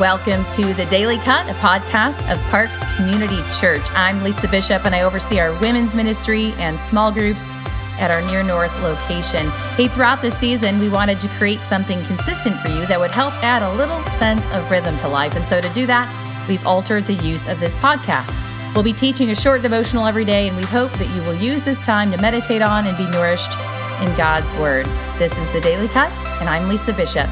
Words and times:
Welcome 0.00 0.44
to 0.52 0.74
the 0.74 0.86
Daily 0.86 1.16
Cut, 1.18 1.50
a 1.50 1.54
podcast 1.54 2.18
of 2.32 2.40
Park 2.52 2.70
Community 2.94 3.40
Church. 3.58 3.82
I'm 3.94 4.22
Lisa 4.22 4.46
Bishop, 4.46 4.84
and 4.84 4.94
I 4.94 5.00
oversee 5.00 5.40
our 5.40 5.52
women's 5.58 5.92
ministry 5.92 6.52
and 6.58 6.78
small 6.78 7.10
groups 7.10 7.42
at 7.98 8.12
our 8.12 8.22
near 8.22 8.44
north 8.44 8.80
location. 8.80 9.48
Hey, 9.74 9.88
throughout 9.88 10.22
this 10.22 10.38
season, 10.38 10.78
we 10.78 10.88
wanted 10.88 11.18
to 11.18 11.28
create 11.30 11.58
something 11.58 12.00
consistent 12.04 12.60
for 12.60 12.68
you 12.68 12.86
that 12.86 13.00
would 13.00 13.10
help 13.10 13.34
add 13.42 13.64
a 13.64 13.72
little 13.72 14.00
sense 14.10 14.44
of 14.52 14.70
rhythm 14.70 14.96
to 14.98 15.08
life. 15.08 15.34
And 15.34 15.44
so 15.44 15.60
to 15.60 15.68
do 15.70 15.84
that, 15.86 16.06
we've 16.48 16.64
altered 16.64 17.04
the 17.06 17.14
use 17.14 17.48
of 17.48 17.58
this 17.58 17.74
podcast. 17.74 18.32
We'll 18.76 18.84
be 18.84 18.92
teaching 18.92 19.30
a 19.30 19.34
short 19.34 19.62
devotional 19.62 20.06
every 20.06 20.24
day, 20.24 20.46
and 20.46 20.56
we 20.56 20.62
hope 20.62 20.92
that 20.92 21.12
you 21.16 21.22
will 21.22 21.34
use 21.34 21.64
this 21.64 21.84
time 21.84 22.12
to 22.12 22.18
meditate 22.18 22.62
on 22.62 22.86
and 22.86 22.96
be 22.96 23.10
nourished 23.10 23.50
in 24.00 24.16
God's 24.16 24.54
Word. 24.60 24.86
This 25.18 25.36
is 25.36 25.52
the 25.52 25.60
Daily 25.60 25.88
Cut, 25.88 26.12
and 26.38 26.48
I'm 26.48 26.68
Lisa 26.68 26.92
Bishop. 26.92 27.28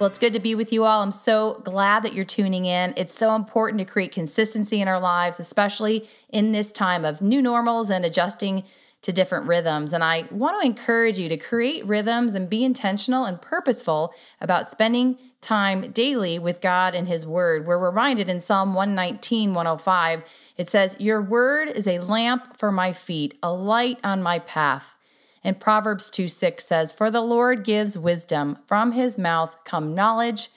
Well, 0.00 0.06
it's 0.06 0.18
good 0.18 0.32
to 0.32 0.40
be 0.40 0.54
with 0.54 0.72
you 0.72 0.84
all. 0.84 1.02
I'm 1.02 1.10
so 1.10 1.60
glad 1.62 2.04
that 2.04 2.14
you're 2.14 2.24
tuning 2.24 2.64
in. 2.64 2.94
It's 2.96 3.12
so 3.12 3.34
important 3.34 3.80
to 3.80 3.84
create 3.84 4.12
consistency 4.12 4.80
in 4.80 4.88
our 4.88 4.98
lives, 4.98 5.38
especially 5.38 6.08
in 6.30 6.52
this 6.52 6.72
time 6.72 7.04
of 7.04 7.20
new 7.20 7.42
normals 7.42 7.90
and 7.90 8.02
adjusting 8.06 8.64
to 9.02 9.12
different 9.12 9.46
rhythms. 9.46 9.92
And 9.92 10.02
I 10.02 10.24
want 10.30 10.58
to 10.58 10.66
encourage 10.66 11.18
you 11.18 11.28
to 11.28 11.36
create 11.36 11.84
rhythms 11.84 12.34
and 12.34 12.48
be 12.48 12.64
intentional 12.64 13.26
and 13.26 13.42
purposeful 13.42 14.14
about 14.40 14.70
spending 14.70 15.18
time 15.42 15.90
daily 15.90 16.38
with 16.38 16.62
God 16.62 16.94
and 16.94 17.06
His 17.06 17.26
Word. 17.26 17.66
We're 17.66 17.76
reminded 17.76 18.30
in 18.30 18.40
Psalm 18.40 18.72
119, 18.72 19.52
105, 19.52 20.22
it 20.56 20.70
says, 20.70 20.96
Your 20.98 21.20
word 21.20 21.68
is 21.68 21.86
a 21.86 21.98
lamp 21.98 22.56
for 22.56 22.72
my 22.72 22.94
feet, 22.94 23.36
a 23.42 23.52
light 23.52 23.98
on 24.02 24.22
my 24.22 24.38
path. 24.38 24.96
And 25.42 25.58
Proverbs 25.58 26.10
2 26.10 26.28
6 26.28 26.64
says, 26.64 26.92
For 26.92 27.10
the 27.10 27.22
Lord 27.22 27.64
gives 27.64 27.96
wisdom, 27.96 28.58
from 28.66 28.92
his 28.92 29.18
mouth 29.18 29.56
come 29.64 29.94
knowledge 29.94 30.50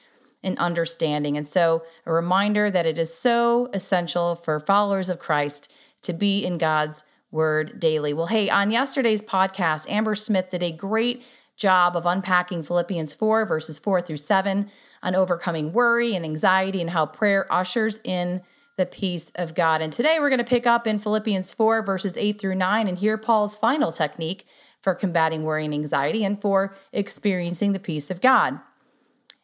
and 0.44 0.58
understanding. 0.58 1.38
And 1.38 1.48
so, 1.48 1.84
a 2.06 2.12
reminder 2.12 2.70
that 2.70 2.86
it 2.86 2.98
is 2.98 3.14
so 3.14 3.70
essential 3.74 4.36
for 4.36 4.60
followers 4.60 5.10
of 5.10 5.20
Christ 5.20 5.72
to 6.02 6.14
be 6.14 6.46
in 6.46 6.58
God's 6.58 7.04
word 7.32 7.80
daily. 7.80 8.14
Well, 8.14 8.28
hey, 8.28 8.50
on 8.50 8.72
yesterday's 8.72 9.22
podcast, 9.22 9.90
Amber 9.90 10.16
Smith 10.16 10.50
did 10.50 10.62
a 10.62 10.72
great 10.72 11.24
job 11.56 11.96
of 11.96 12.06
unpacking 12.06 12.64
Philippians 12.64 13.14
4, 13.14 13.46
verses 13.46 13.80
4 13.80 14.02
through 14.02 14.18
7, 14.18 14.70
on 15.02 15.16
overcoming 15.16 15.72
worry 15.72 16.16
and 16.16 16.26
anxiety 16.26 16.82
and 16.82 16.90
how 16.90 17.06
prayer 17.06 17.52
ushers 17.52 18.00
in 18.04 18.42
the 18.76 18.86
peace 18.86 19.32
of 19.36 19.54
God. 19.54 19.82
And 19.82 19.94
today 19.94 20.18
we're 20.20 20.30
going 20.30 20.40
to 20.40 20.44
pick 20.44 20.66
up 20.66 20.88
in 20.88 21.00
Philippians 21.00 21.54
4, 21.54 21.84
verses 21.84 22.18
8 22.18 22.40
through 22.40 22.56
9, 22.56 22.88
and 22.88 22.98
hear 22.98 23.18
Paul's 23.18 23.56
final 23.56 23.92
technique 23.92 24.46
for 24.84 24.94
combating 24.94 25.44
worry 25.44 25.66
and 25.66 25.74
anxiety 25.74 26.24
and 26.24 26.40
for 26.40 26.76
experiencing 26.92 27.72
the 27.72 27.80
peace 27.80 28.12
of 28.12 28.22
God. 28.22 28.60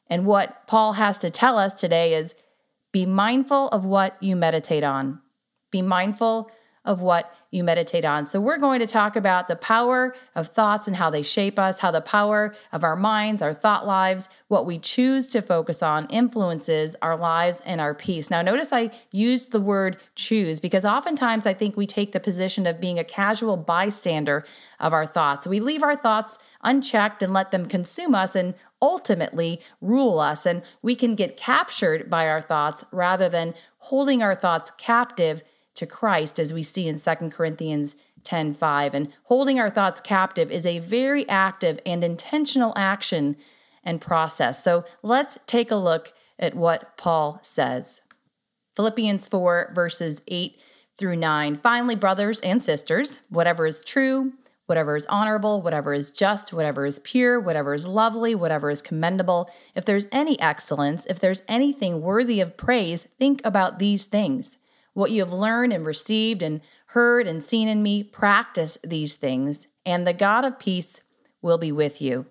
And 0.08 0.26
what 0.26 0.68
Paul 0.68 0.94
has 0.94 1.18
to 1.20 1.30
tell 1.30 1.58
us 1.58 1.74
today 1.74 2.14
is 2.14 2.36
be 2.92 3.06
mindful 3.06 3.70
of 3.70 3.86
what 3.86 4.22
you 4.22 4.36
meditate 4.36 4.84
on. 4.84 5.22
Be 5.72 5.82
mindful 5.82 6.52
of 6.84 7.02
what 7.02 7.34
you 7.52 7.64
meditate 7.64 8.06
on. 8.06 8.26
So, 8.26 8.40
we're 8.40 8.58
going 8.58 8.80
to 8.80 8.88
talk 8.88 9.16
about 9.16 9.48
the 9.48 9.56
power 9.56 10.16
of 10.36 10.48
thoughts 10.48 10.88
and 10.88 10.96
how 10.96 11.10
they 11.10 11.24
shape 11.24 11.58
us, 11.58 11.80
how 11.80 11.92
the 11.92 12.02
power 12.02 12.54
of 12.72 12.84
our 12.84 12.96
minds, 12.96 13.42
our 13.42 13.54
thought 13.54 13.86
lives, 13.86 14.30
what 14.48 14.66
we 14.66 14.78
choose 14.78 15.30
to 15.30 15.42
focus 15.42 15.82
on 15.82 16.08
influences 16.08 16.96
our 17.02 17.18
lives 17.18 17.62
and 17.66 17.80
our 17.80 17.94
peace. 17.94 18.30
Now, 18.30 18.42
notice 18.42 18.74
I 18.74 18.92
used 19.12 19.52
the 19.52 19.62
word 19.62 19.98
choose 20.16 20.60
because 20.60 20.86
oftentimes 20.86 21.46
I 21.46 21.54
think 21.54 21.76
we 21.76 21.88
take 21.88 22.12
the 22.12 22.20
position 22.20 22.68
of 22.68 22.80
being 22.82 23.00
a 23.00 23.04
casual 23.04 23.58
bystander 23.58 24.46
of 24.80 24.94
our 24.94 25.06
thoughts. 25.06 25.48
We 25.48 25.60
leave 25.60 25.84
our 25.84 25.96
thoughts 25.96 26.38
unchecked 26.64 27.24
and 27.24 27.34
let 27.34 27.52
them 27.52 27.66
consume 27.66 28.16
us 28.16 28.36
and 28.36 28.56
ultimately 28.82 29.62
rule 29.82 30.20
us. 30.20 30.46
And 30.46 30.62
we 30.82 30.96
can 30.96 31.16
get 31.16 31.38
captured 31.38 32.10
by 32.10 32.28
our 32.28 32.42
thoughts 32.42 32.84
rather 32.92 33.30
than 33.30 33.54
holding 33.80 34.22
our 34.22 34.36
thoughts 34.36 34.72
captive 34.78 35.44
to 35.76 35.86
Christ, 35.86 36.40
as 36.40 36.54
we 36.54 36.64
see 36.64 36.88
in 36.88 37.00
2 37.00 37.30
Corinthians 37.30 37.96
10 38.24 38.54
5. 38.54 38.94
And 38.94 39.10
holding 39.24 39.60
our 39.60 39.70
thoughts 39.70 40.02
captive 40.02 40.52
is 40.52 40.66
a 40.66 40.80
very 40.80 41.28
active 41.30 41.80
and 41.86 42.04
intentional 42.04 42.74
action 42.76 43.38
and 43.84 44.02
process. 44.02 44.64
So 44.64 44.86
let's 45.02 45.38
take 45.48 45.72
a 45.72 45.76
look 45.76 46.14
at 46.38 46.56
what 46.56 46.98
Paul 46.98 47.40
says. 47.42 48.02
Philippians 48.76 49.28
4, 49.28 49.72
verses 49.74 50.22
8 50.28 50.60
through 50.98 51.16
9. 51.16 51.56
Finally, 51.56 51.96
brothers 51.96 52.40
and 52.42 52.62
sisters, 52.62 53.22
whatever 53.30 53.66
is 53.66 53.84
true, 53.84 54.34
whatever 54.68 54.96
is 54.96 55.08
honorable, 55.08 55.62
whatever 55.62 55.94
is 55.94 56.12
just, 56.12 56.54
whatever 56.54 56.86
is 56.86 57.00
pure, 57.00 57.40
whatever 57.40 57.74
is 57.74 57.88
lovely, 57.88 58.36
whatever 58.36 58.70
is 58.70 58.84
commendable, 58.84 59.50
if 59.74 59.84
there's 59.84 60.08
any 60.12 60.40
excellence, 60.40 61.08
if 61.08 61.20
there's 61.20 61.42
anything 61.48 62.02
worthy 62.02 62.40
of 62.40 62.56
praise, 62.56 63.08
think 63.18 63.42
about 63.44 63.80
these 63.80 64.06
things. 64.06 64.58
What 65.00 65.12
you 65.12 65.22
have 65.22 65.32
learned 65.32 65.72
and 65.72 65.86
received 65.86 66.42
and 66.42 66.60
heard 66.88 67.26
and 67.26 67.42
seen 67.42 67.70
in 67.70 67.82
me, 67.82 68.04
practice 68.04 68.78
these 68.84 69.16
things, 69.16 69.70
and 69.86 70.06
the 70.06 70.12
God 70.12 70.44
of 70.44 70.60
peace 70.60 71.00
will 71.42 71.58
be 71.58 71.72
with 71.72 72.02
you. 72.02 72.26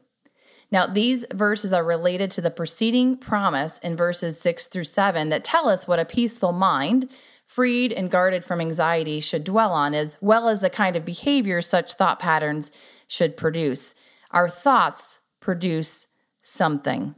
Now, 0.70 0.86
these 0.86 1.24
verses 1.32 1.72
are 1.72 1.82
related 1.82 2.30
to 2.32 2.42
the 2.42 2.50
preceding 2.50 3.16
promise 3.16 3.78
in 3.78 3.96
verses 3.96 4.38
6 4.40 4.66
through 4.66 4.84
7 4.84 5.30
that 5.30 5.44
tell 5.44 5.66
us 5.66 5.88
what 5.88 5.98
a 5.98 6.04
peaceful 6.04 6.52
mind, 6.52 7.10
freed 7.46 7.90
and 7.90 8.10
guarded 8.10 8.44
from 8.44 8.60
anxiety, 8.60 9.20
should 9.20 9.44
dwell 9.44 9.72
on, 9.72 9.94
as 9.94 10.18
well 10.20 10.46
as 10.46 10.60
the 10.60 10.68
kind 10.68 10.94
of 10.94 11.06
behavior 11.06 11.62
such 11.62 11.94
thought 11.94 12.18
patterns 12.18 12.70
should 13.06 13.34
produce. 13.34 13.94
Our 14.30 14.46
thoughts 14.46 15.20
produce 15.40 16.06
something. 16.42 17.14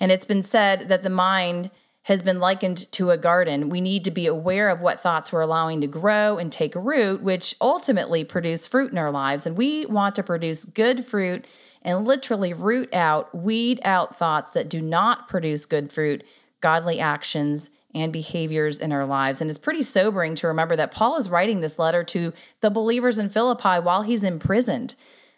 And 0.00 0.10
it's 0.10 0.24
been 0.24 0.42
said 0.42 0.88
that 0.88 1.02
the 1.02 1.08
mind 1.08 1.70
has 2.08 2.22
been 2.22 2.40
likened 2.40 2.90
to 2.90 3.10
a 3.10 3.18
garden. 3.18 3.68
We 3.68 3.82
need 3.82 4.02
to 4.04 4.10
be 4.10 4.26
aware 4.26 4.70
of 4.70 4.80
what 4.80 4.98
thoughts 4.98 5.30
we're 5.30 5.42
allowing 5.42 5.82
to 5.82 5.86
grow 5.86 6.38
and 6.38 6.50
take 6.50 6.74
root, 6.74 7.22
which 7.22 7.54
ultimately 7.60 8.24
produce 8.24 8.66
fruit 8.66 8.90
in 8.90 8.96
our 8.96 9.10
lives. 9.10 9.44
And 9.44 9.58
we 9.58 9.84
want 9.84 10.14
to 10.14 10.22
produce 10.22 10.64
good 10.64 11.04
fruit 11.04 11.44
and 11.82 12.06
literally 12.06 12.54
root 12.54 12.88
out, 12.94 13.34
weed 13.34 13.78
out 13.84 14.16
thoughts 14.16 14.50
that 14.52 14.70
do 14.70 14.80
not 14.80 15.28
produce 15.28 15.66
good 15.66 15.92
fruit, 15.92 16.24
godly 16.62 16.98
actions, 16.98 17.68
and 17.94 18.10
behaviors 18.10 18.78
in 18.78 18.90
our 18.90 19.04
lives. 19.04 19.42
And 19.42 19.50
it's 19.50 19.58
pretty 19.58 19.82
sobering 19.82 20.34
to 20.36 20.46
remember 20.46 20.76
that 20.76 20.90
Paul 20.90 21.18
is 21.18 21.28
writing 21.28 21.60
this 21.60 21.78
letter 21.78 22.02
to 22.04 22.32
the 22.62 22.70
believers 22.70 23.18
in 23.18 23.28
Philippi 23.28 23.82
while 23.82 24.00
he's 24.00 24.24
imprisoned. 24.24 24.96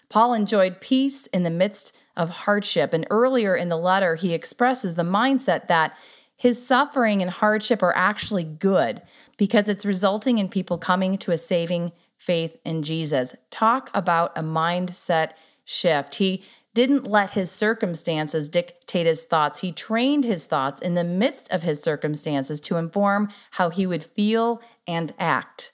Paul 0.09 0.35
enjoyed 0.35 0.81
peace 0.81 1.27
in 1.33 1.43
the 1.43 1.51
midst 1.51 1.93
of 2.17 2.31
hardship. 2.31 2.93
And 2.93 3.09
earlier 3.11 3.57
in 3.57 3.71
the 3.71 3.77
letter, 3.77 4.15
he 4.15 4.35
expresses 4.35 4.95
the 4.95 5.03
mindset 5.03 5.67
that 5.67 5.97
his 6.41 6.67
suffering 6.67 7.21
and 7.21 7.31
hardship 7.31 7.83
are 7.83 7.95
actually 7.95 8.45
good 8.45 9.03
because 9.37 9.69
it's 9.69 9.85
resulting 9.85 10.39
in 10.39 10.49
people 10.49 10.79
coming 10.79 11.19
to 11.19 11.33
a 11.33 11.37
saving 11.37 11.93
faith 12.17 12.57
in 12.65 12.83
Jesus. 12.83 13.35
Talk 13.51 13.91
about 13.93 14.33
a 14.39 14.43
mindset 14.43 15.33
shift. 15.67 16.15
He 16.15 16.43
didn't 16.73 17.05
let 17.05 17.33
his 17.33 17.51
circumstances 17.51 18.49
dictate 18.49 19.05
his 19.07 19.25
thoughts. 19.25 19.61
He 19.61 19.71
trained 19.71 20.25
his 20.25 20.47
thoughts 20.47 20.81
in 20.81 20.95
the 20.95 21.05
midst 21.05 21.47
of 21.51 21.63
his 21.63 21.83
circumstances 21.83 22.59
to 22.63 22.79
inform 22.79 23.29
how 23.51 23.69
he 23.69 23.87
would 23.87 24.03
feel 24.03 24.63
and 24.87 25.13
act. 25.19 25.73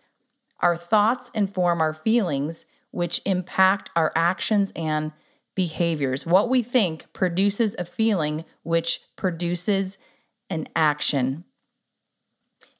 Our 0.58 0.76
thoughts 0.76 1.30
inform 1.32 1.80
our 1.80 1.94
feelings, 1.94 2.66
which 2.90 3.20
impact 3.24 3.92
our 3.94 4.10
actions 4.16 4.72
and 4.74 5.12
behaviors. 5.54 6.26
What 6.26 6.48
we 6.48 6.60
think 6.60 7.12
produces 7.12 7.76
a 7.78 7.84
feeling, 7.84 8.44
which 8.64 9.02
produces 9.14 9.96
and 10.50 10.68
action. 10.76 11.44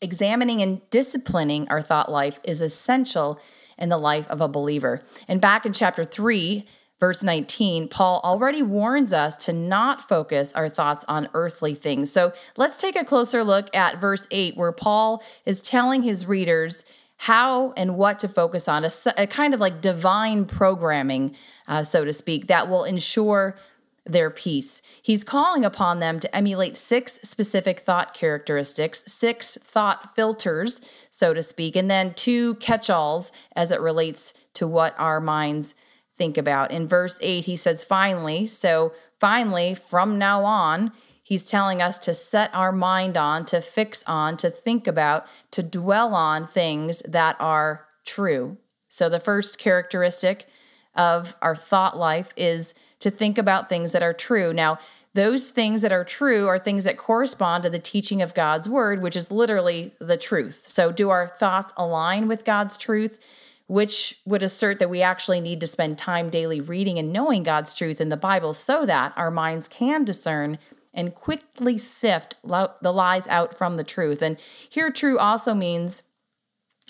Examining 0.01 0.61
and 0.61 0.89
disciplining 0.91 1.69
our 1.69 1.81
thought 1.81 2.11
life 2.11 2.39
is 2.45 2.61
essential 2.61 3.41
in 3.79 3.89
the 3.89 3.99
life 3.99 4.29
of 4.29 4.41
a 4.41 4.49
believer. 4.49 5.01
And 5.27 5.41
back 5.41 5.65
in 5.67 5.73
chapter 5.73 6.05
3, 6.05 6.67
verse 6.99 7.23
19, 7.23 7.89
Paul 7.89 8.21
already 8.25 8.63
warns 8.63 9.13
us 9.13 9.37
to 9.39 9.53
not 9.53 10.09
focus 10.09 10.53
our 10.55 10.69
thoughts 10.69 11.05
on 11.09 11.29
earthly 11.35 11.75
things. 11.75 12.11
So 12.11 12.33
let's 12.57 12.81
take 12.81 12.97
a 12.97 13.05
closer 13.05 13.45
look 13.45 13.75
at 13.75 14.01
verse 14.01 14.27
8, 14.31 14.57
where 14.57 14.73
Paul 14.73 15.23
is 15.45 15.63
telling 15.63 16.03
his 16.03 16.27
readers 16.27 16.85
how 17.19 17.73
and 17.73 17.97
what 17.97 18.19
to 18.19 18.29
focus 18.29 18.69
on, 18.69 18.85
a, 18.85 18.91
a 19.17 19.27
kind 19.27 19.55
of 19.55 19.61
like 19.61 19.81
divine 19.81 20.45
programming, 20.45 21.35
uh, 21.67 21.83
so 21.83 22.05
to 22.05 22.13
speak, 22.13 22.47
that 22.49 22.69
will 22.69 22.85
ensure 22.85 23.57
their 24.07 24.31
peace. 24.31 24.81
He's 25.03 25.25
calling 25.25 25.65
upon 25.65 26.01
them 26.01 26.21
to 26.21 26.37
emulate 26.37 26.77
six 26.77 27.19
specific 27.23 27.81
thought 27.81 28.15
characteristics, 28.15 29.03
six 29.07 29.59
thought 29.63 30.15
filters, 30.15 30.81
so 31.11 31.35
to 31.35 31.43
speak, 31.43 31.77
and 31.77 31.91
then 31.91 32.15
two 32.15 32.55
catch 32.57 32.89
alls 32.89 33.33
as 33.55 33.71
it 33.71 33.81
relates 33.81 34.33
to 34.55 34.67
what 34.67 34.95
our 34.99 35.21
minds 35.21 35.75
think 36.17 36.39
about. 36.39 36.71
In 36.71 36.89
verse 36.89 37.19
8, 37.21 37.45
he 37.45 37.57
says, 37.57 37.85
finally, 37.85 38.47
so 38.47 38.93
finally, 39.19 39.75
from 39.75 40.19
now 40.19 40.45
on, 40.45 40.93
he's 41.23 41.47
telling 41.47 41.83
us 41.83 41.99
to 41.99 42.15
set 42.15 42.55
our 42.55 42.73
mind 42.73 43.17
on, 43.17 43.45
to 43.47 43.61
fix 43.61 44.03
on, 44.07 44.37
to 44.39 44.49
think 44.49 44.87
about, 44.87 45.27
to 45.51 45.63
dwell 45.63 46.15
on 46.15 46.47
things 46.47 47.03
that 47.07 47.37
are 47.39 47.87
true. 48.05 48.57
So 48.89 49.09
the 49.09 49.21
first 49.21 49.59
characteristic 49.59 50.47
of 50.95 51.37
our 51.43 51.55
thought 51.55 51.99
life 51.99 52.33
is 52.37 52.73
to 53.01 53.11
think 53.11 53.39
about 53.39 53.69
things 53.69 53.93
that 53.93 54.03
are 54.03 54.13
true. 54.13 54.53
Now, 54.53 54.79
those 55.15 55.49
things 55.49 55.83
that 55.83 55.93
are 55.93 56.05
true 56.05 56.47
are 56.47 56.59
things 56.59 56.85
that 56.85 56.97
correspond 56.97 57.65
to 57.65 57.71
the 57.71 57.79
teaching 57.79 58.21
of 58.21 58.35
God's 58.35 58.69
word, 58.69 59.01
which 59.01 59.17
is 59.17 59.31
literally 59.31 59.93
the 59.99 60.17
truth. 60.17 60.65
So, 60.67 60.93
do 60.93 61.11
our 61.11 61.27
thoughts 61.27 61.73
align 61.77 62.29
with 62.29 62.45
God's 62.45 62.77
truth? 62.77 63.25
Which 63.67 64.21
would 64.25 64.45
assert 64.45 64.79
that 64.79 64.91
we 64.91 65.03
actually 65.03 65.41
need 65.41 65.61
to 65.61 65.67
spend 65.67 65.99
time 65.99 66.31
daily 66.31 66.61
reading 66.61 66.99
and 66.99 67.13
knowing 67.13 67.43
God's 67.43 67.75
truth 67.75 68.01
in 68.01 68.11
the 68.11 68.17
Bible 68.17 68.55
so 68.55 68.87
that 68.87 69.13
our 69.17 69.31
minds 69.31 69.67
can 69.67 70.05
discern 70.05 70.59
and 70.95 71.15
quickly 71.15 71.77
sift 71.77 72.37
the 72.45 72.93
lies 72.93 73.27
out 73.29 73.57
from 73.57 73.77
the 73.77 73.85
truth. 73.85 74.23
And 74.23 74.39
here, 74.69 74.91
true 74.91 75.19
also 75.19 75.53
means 75.53 76.03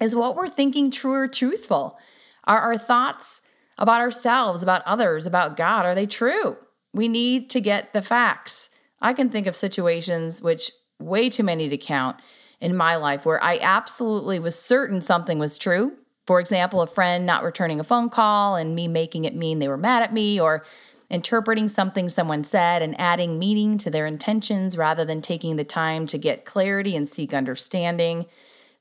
is 0.01 0.15
what 0.15 0.37
we're 0.37 0.49
thinking 0.49 0.91
true 0.91 1.15
or 1.15 1.29
truthful? 1.29 1.99
Are 2.45 2.61
our 2.61 2.77
thoughts 2.77 3.41
about 3.79 4.01
ourselves, 4.01 4.63
about 4.63 4.83
others, 4.87 5.27
about 5.27 5.57
God, 5.57 5.85
are 5.85 5.95
they 5.95 6.07
true? 6.07 6.57
We 6.93 7.09
need 7.09 7.51
to 7.51 7.61
get 7.61 7.93
the 7.93 8.03
facts. 8.03 8.71
I 9.01 9.13
can 9.13 9.29
think 9.29 9.47
of 9.47 9.55
situations 9.55 10.41
which 10.41 10.71
way 10.99 11.29
too 11.29 11.43
many 11.43 11.69
to 11.69 11.77
count 11.77 12.17
in 12.61 12.77
my 12.77 12.97
life 12.97 13.27
where 13.27 13.43
I 13.43 13.59
absolutely 13.59 14.39
was 14.39 14.59
certain 14.59 15.01
something 15.01 15.39
was 15.39 15.59
true. 15.59 15.93
For 16.27 16.41
example, 16.41 16.81
a 16.81 16.87
friend 16.87 17.27
not 17.27 17.45
returning 17.45 17.79
a 17.79 17.85
phone 17.85 18.09
call 18.09 18.57
and 18.57 18.75
me 18.75 18.89
making 18.89 19.25
it 19.27 19.37
mean 19.37 19.59
they 19.59 19.69
were 19.69 19.77
mad 19.77 20.03
at 20.03 20.13
me, 20.13 20.41
or 20.41 20.65
interpreting 21.09 21.69
something 21.69 22.09
someone 22.09 22.43
said 22.43 22.83
and 22.83 22.99
adding 23.01 23.39
meaning 23.39 23.79
to 23.79 23.91
their 23.91 24.07
intentions 24.07 24.77
rather 24.77 25.05
than 25.05 25.23
taking 25.23 25.55
the 25.55 25.65
time 25.65 26.07
to 26.07 26.19
get 26.19 26.45
clarity 26.45 26.97
and 26.97 27.09
seek 27.09 27.33
understanding. 27.33 28.27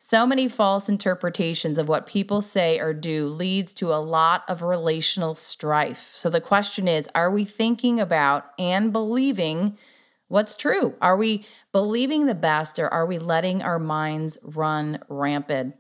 So 0.08 0.28
many 0.28 0.48
false 0.48 0.88
interpretations 0.88 1.80
of 1.80 1.88
what 1.88 2.06
people 2.06 2.44
say 2.44 2.80
or 2.80 2.94
do 2.94 3.28
leads 3.28 3.74
to 3.74 3.92
a 3.92 3.98
lot 3.98 4.44
of 4.48 4.62
relational 4.62 5.34
strife. 5.34 6.12
So 6.14 6.30
the 6.30 6.40
question 6.40 6.88
is 6.88 7.10
are 7.16 7.32
we 7.32 7.44
thinking 7.44 8.00
about 8.00 8.52
and 8.60 8.94
believing 8.94 9.80
what's 10.28 10.54
true? 10.54 10.94
Are 11.02 11.18
we 11.18 11.48
believing 11.72 12.28
the 12.28 12.36
best 12.36 12.78
or 12.78 12.88
are 12.94 13.08
we 13.08 13.18
letting 13.18 13.64
our 13.64 13.80
minds 13.80 14.38
run 14.44 15.00
rampant? 15.10 15.74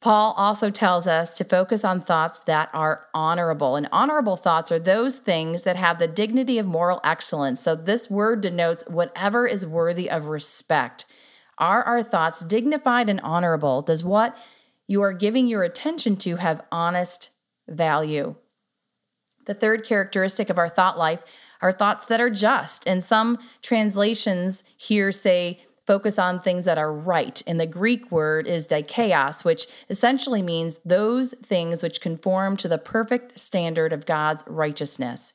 Paul 0.00 0.32
also 0.38 0.70
tells 0.70 1.06
us 1.06 1.34
to 1.34 1.44
focus 1.44 1.84
on 1.84 2.00
thoughts 2.00 2.40
that 2.46 2.70
are 2.72 3.08
honorable. 3.12 3.76
And 3.76 3.90
honorable 3.92 4.38
thoughts 4.38 4.72
are 4.72 4.78
those 4.78 5.16
things 5.16 5.64
that 5.64 5.76
have 5.76 5.98
the 5.98 6.08
dignity 6.08 6.56
of 6.56 6.64
moral 6.64 7.02
excellence. 7.04 7.60
So 7.60 7.74
this 7.74 8.08
word 8.08 8.40
denotes 8.40 8.84
whatever 8.86 9.46
is 9.46 9.66
worthy 9.66 10.08
of 10.08 10.28
respect. 10.28 11.04
Are 11.58 11.82
our 11.82 12.02
thoughts 12.02 12.44
dignified 12.44 13.08
and 13.08 13.20
honorable? 13.20 13.82
Does 13.82 14.04
what 14.04 14.36
you 14.86 15.02
are 15.02 15.12
giving 15.12 15.46
your 15.46 15.62
attention 15.62 16.16
to 16.18 16.36
have 16.36 16.64
honest 16.72 17.30
value? 17.68 18.36
The 19.46 19.54
third 19.54 19.84
characteristic 19.84 20.50
of 20.50 20.58
our 20.58 20.68
thought 20.68 20.98
life 20.98 21.22
are 21.60 21.72
thoughts 21.72 22.06
that 22.06 22.20
are 22.20 22.30
just. 22.30 22.86
And 22.86 23.02
some 23.02 23.38
translations 23.62 24.62
here 24.76 25.10
say 25.10 25.60
focus 25.86 26.18
on 26.18 26.38
things 26.38 26.66
that 26.66 26.76
are 26.76 26.92
right. 26.92 27.42
And 27.46 27.58
the 27.58 27.66
Greek 27.66 28.12
word 28.12 28.46
is 28.46 28.68
dikaios, 28.68 29.44
which 29.44 29.66
essentially 29.88 30.42
means 30.42 30.78
those 30.84 31.34
things 31.42 31.82
which 31.82 32.02
conform 32.02 32.58
to 32.58 32.68
the 32.68 32.76
perfect 32.76 33.40
standard 33.40 33.92
of 33.92 34.04
God's 34.04 34.44
righteousness, 34.46 35.32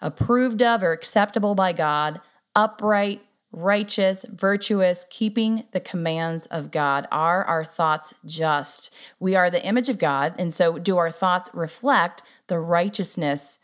approved 0.00 0.60
of 0.60 0.82
or 0.82 0.90
acceptable 0.90 1.54
by 1.54 1.72
God, 1.72 2.20
upright, 2.56 3.24
righteous, 3.52 4.24
virtuous, 4.30 5.04
keeping 5.10 5.64
the 5.72 5.80
commands 5.80 6.46
of 6.46 6.70
God. 6.70 7.06
Are 7.12 7.44
our 7.44 7.62
thoughts 7.62 8.14
just? 8.24 8.90
We 9.20 9.36
are 9.36 9.50
the 9.50 9.64
image 9.64 9.88
of 9.88 9.98
God, 9.98 10.34
and 10.38 10.52
so 10.52 10.78
do 10.78 10.96
our 10.96 11.10
thoughts 11.10 11.50
reflect 11.52 12.22
the 12.46 12.58
righteousness 12.58 13.58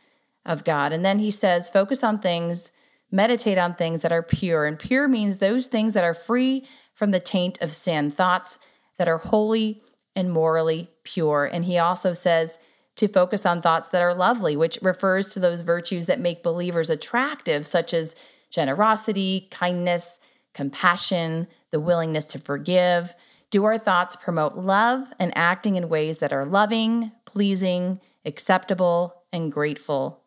of 0.45 0.65
God? 0.65 0.93
And 0.93 1.05
then 1.05 1.19
he 1.19 1.31
says, 1.31 1.69
focus 1.69 2.05
on 2.05 2.19
things, 2.19 2.71
meditate 3.11 3.59
on 3.59 3.75
things 3.75 4.03
that 4.03 4.13
are 4.13 4.23
pure. 4.23 4.67
And 4.67 4.79
pure 4.79 5.09
means 5.09 5.39
those 5.39 5.67
things 5.67 5.95
that 5.95 6.05
are 6.05 6.15
free 6.15 6.67
from 6.95 7.11
the 7.11 7.21
taint 7.21 7.59
of 7.63 7.73
sin, 7.73 8.11
thoughts 8.11 8.59
that 8.99 9.09
are 9.09 9.19
holy 9.19 9.83
and 10.15 10.31
morally 10.31 10.91
pure. 11.03 11.49
And 11.51 11.65
he 11.65 11.79
also 11.79 12.13
says, 12.13 12.59
to 12.97 13.07
focus 13.07 13.47
on 13.47 13.63
thoughts 13.63 13.89
that 13.91 14.03
are 14.03 14.13
lovely, 14.13 14.57
which 14.57 14.77
refers 14.83 15.29
to 15.29 15.39
those 15.39 15.63
virtues 15.63 16.07
that 16.07 16.19
make 16.19 16.43
believers 16.43 16.91
attractive, 16.91 17.65
such 17.65 17.95
as 17.95 18.17
generosity, 18.51 19.49
kindness, 19.51 20.19
compassion, 20.55 21.47
the 21.71 21.81
willingness 21.81 22.25
to 22.27 22.39
forgive? 22.39 23.15
Do 23.51 23.65
our 23.65 23.79
thoughts 23.79 24.17
promote 24.17 24.57
love 24.57 25.09
and 25.19 25.33
acting 25.37 25.77
in 25.77 25.89
ways 25.89 26.19
that 26.19 26.33
are 26.33 26.45
loving, 26.45 27.13
pleasing, 27.25 28.01
acceptable, 28.25 29.23
and 29.33 29.51
grateful? 29.51 30.23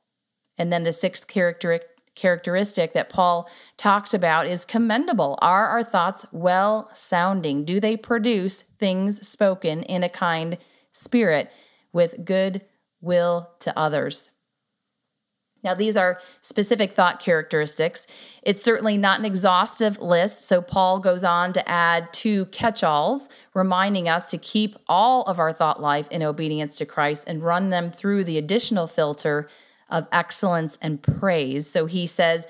And 0.57 0.71
then 0.71 0.83
the 0.83 0.93
sixth 0.93 1.27
character, 1.27 1.79
characteristic 2.15 2.93
that 2.93 3.09
Paul 3.09 3.49
talks 3.77 4.13
about 4.13 4.47
is 4.47 4.65
commendable. 4.65 5.37
Are 5.41 5.67
our 5.67 5.83
thoughts 5.83 6.25
well 6.31 6.89
sounding? 6.93 7.63
Do 7.63 7.79
they 7.79 7.95
produce 7.95 8.63
things 8.77 9.27
spoken 9.27 9.83
in 9.83 10.03
a 10.03 10.09
kind 10.09 10.57
spirit 10.91 11.51
with 11.93 12.25
good 12.25 12.61
will 13.01 13.51
to 13.59 13.77
others? 13.77 14.29
Now, 15.63 15.73
these 15.73 15.95
are 15.95 16.19
specific 16.39 16.93
thought 16.93 17.19
characteristics. 17.19 18.07
It's 18.41 18.63
certainly 18.63 18.97
not 18.97 19.19
an 19.19 19.25
exhaustive 19.25 19.99
list, 19.99 20.45
so 20.45 20.61
Paul 20.61 20.99
goes 20.99 21.23
on 21.23 21.53
to 21.53 21.69
add 21.69 22.11
two 22.13 22.45
catch 22.47 22.83
alls, 22.83 23.29
reminding 23.53 24.09
us 24.09 24.25
to 24.27 24.37
keep 24.37 24.75
all 24.87 25.23
of 25.23 25.39
our 25.39 25.53
thought 25.53 25.81
life 25.81 26.07
in 26.09 26.23
obedience 26.23 26.75
to 26.77 26.85
Christ 26.85 27.25
and 27.27 27.43
run 27.43 27.69
them 27.69 27.91
through 27.91 28.23
the 28.23 28.37
additional 28.37 28.87
filter 28.87 29.47
of 29.89 30.07
excellence 30.11 30.77
and 30.81 31.03
praise. 31.03 31.67
So 31.67 31.85
he 31.85 32.07
says, 32.07 32.47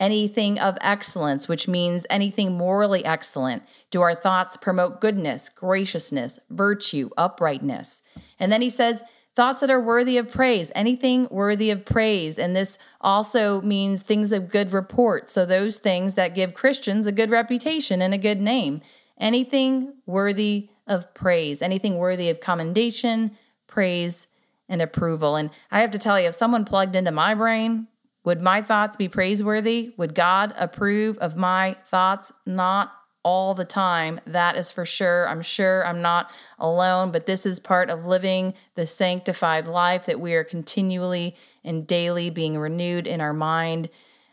anything 0.00 0.58
of 0.58 0.78
excellence, 0.80 1.46
which 1.46 1.68
means 1.68 2.06
anything 2.08 2.56
morally 2.56 3.04
excellent. 3.04 3.62
Do 3.90 4.00
our 4.00 4.14
thoughts 4.14 4.56
promote 4.56 5.00
goodness, 5.00 5.50
graciousness, 5.50 6.38
virtue, 6.48 7.10
uprightness? 7.18 8.00
And 8.40 8.50
then 8.50 8.62
he 8.62 8.70
says, 8.70 9.02
thoughts 9.40 9.60
that 9.60 9.70
are 9.70 9.80
worthy 9.80 10.18
of 10.18 10.30
praise, 10.30 10.70
anything 10.74 11.26
worthy 11.30 11.70
of 11.70 11.86
praise. 11.86 12.38
And 12.38 12.54
this 12.54 12.76
also 13.00 13.62
means 13.62 14.02
things 14.02 14.32
of 14.32 14.50
good 14.50 14.70
report. 14.70 15.30
So, 15.30 15.46
those 15.46 15.78
things 15.78 16.12
that 16.12 16.34
give 16.34 16.52
Christians 16.52 17.06
a 17.06 17.12
good 17.12 17.30
reputation 17.30 18.02
and 18.02 18.12
a 18.12 18.18
good 18.18 18.38
name. 18.38 18.82
Anything 19.16 19.94
worthy 20.04 20.68
of 20.86 21.14
praise, 21.14 21.62
anything 21.62 21.96
worthy 21.96 22.28
of 22.28 22.42
commendation, 22.42 23.30
praise, 23.66 24.26
and 24.68 24.82
approval. 24.82 25.36
And 25.36 25.48
I 25.70 25.80
have 25.80 25.90
to 25.92 25.98
tell 25.98 26.20
you, 26.20 26.28
if 26.28 26.34
someone 26.34 26.66
plugged 26.66 26.94
into 26.94 27.10
my 27.10 27.34
brain, 27.34 27.88
would 28.24 28.42
my 28.42 28.60
thoughts 28.60 28.98
be 28.98 29.08
praiseworthy? 29.08 29.94
Would 29.96 30.14
God 30.14 30.52
approve 30.58 31.16
of 31.16 31.38
my 31.38 31.78
thoughts? 31.86 32.30
Not 32.44 32.92
all 33.22 33.54
the 33.54 33.64
time. 33.64 34.20
That 34.26 34.56
is 34.56 34.70
for 34.70 34.86
sure. 34.86 35.28
I'm 35.28 35.42
sure 35.42 35.86
I'm 35.86 36.00
not 36.00 36.30
alone, 36.58 37.10
but 37.10 37.26
this 37.26 37.44
is 37.44 37.60
part 37.60 37.90
of 37.90 38.06
living 38.06 38.54
the 38.74 38.86
sanctified 38.86 39.66
life 39.66 40.06
that 40.06 40.20
we 40.20 40.34
are 40.34 40.44
continually 40.44 41.36
and 41.64 41.86
daily 41.86 42.30
being 42.30 42.58
renewed 42.58 43.06
in 43.06 43.20
our 43.20 43.34
mind 43.34 43.90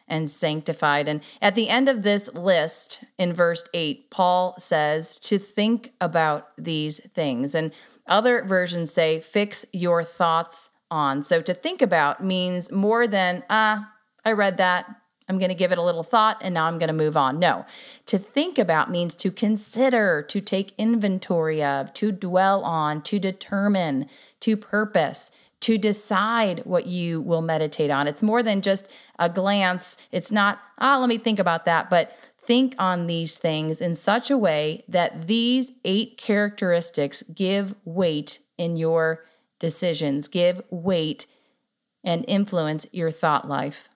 and 0.07 0.29
sanctified. 0.29 1.09
And 1.09 1.21
at 1.41 1.55
the 1.55 1.69
end 1.69 1.89
of 1.89 2.03
this 2.03 2.29
list 2.33 3.01
in 3.17 3.33
verse 3.33 3.63
8, 3.73 4.09
Paul 4.09 4.55
says 4.57 5.19
to 5.19 5.37
think 5.37 5.93
about 5.99 6.49
these 6.57 7.01
things. 7.13 7.53
And 7.53 7.73
other 8.07 8.43
versions 8.43 8.91
say, 8.91 9.19
fix 9.19 9.65
your 9.73 10.03
thoughts 10.03 10.69
on. 10.89 11.23
So 11.23 11.41
to 11.41 11.53
think 11.53 11.81
about 11.81 12.23
means 12.23 12.71
more 12.71 13.05
than, 13.05 13.43
ah, 13.49 13.91
I 14.23 14.31
read 14.31 14.57
that. 14.57 14.85
I'm 15.29 15.39
going 15.39 15.49
to 15.49 15.55
give 15.55 15.71
it 15.71 15.77
a 15.77 15.83
little 15.83 16.03
thought 16.03 16.37
and 16.41 16.53
now 16.53 16.65
I'm 16.65 16.77
going 16.77 16.87
to 16.87 16.93
move 16.93 17.17
on. 17.17 17.39
No, 17.39 17.65
to 18.05 18.17
think 18.17 18.57
about 18.57 18.89
means 18.89 19.13
to 19.15 19.31
consider, 19.31 20.21
to 20.23 20.41
take 20.41 20.73
inventory 20.77 21.63
of, 21.63 21.93
to 21.93 22.11
dwell 22.11 22.63
on, 22.63 23.01
to 23.03 23.19
determine, 23.19 24.07
to 24.41 24.55
purpose, 24.55 25.29
to 25.61 25.77
decide 25.77 26.61
what 26.65 26.85
you 26.85 27.19
will 27.19 27.41
meditate 27.41 27.89
on. 27.89 28.07
It's 28.07 28.23
more 28.23 28.43
than 28.43 28.61
just 28.61 28.87
a 29.19 29.29
glance. 29.29 29.97
It's 30.11 30.31
not, 30.31 30.59
ah, 30.77 30.97
let 30.97 31.09
me 31.09 31.17
think 31.17 31.39
about 31.39 31.65
that, 31.65 31.89
but 31.89 32.17
think 32.39 32.73
on 32.79 33.07
these 33.07 33.37
things 33.37 33.81
in 33.81 33.93
such 33.93 34.31
a 34.31 34.37
way 34.37 34.85
that 34.87 35.27
these 35.27 35.73
eight 35.83 36.17
characteristics 36.17 37.21
give 37.33 37.75
weight 37.83 38.39
in 38.57 38.77
your 38.77 39.25
decisions, 39.59 40.29
give 40.29 40.61
weight 40.69 41.27
and 42.03 42.23
influence 42.27 42.87
your 42.93 43.11
thought 43.11 43.49
life. 43.49 43.89